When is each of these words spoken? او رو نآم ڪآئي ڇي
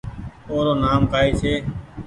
او 0.49 0.55
رو 0.65 0.73
نآم 0.81 1.01
ڪآئي 1.11 1.29
ڇي 1.39 1.53